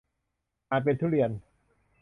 [0.69, 1.31] อ่านเป็น ทุเรียน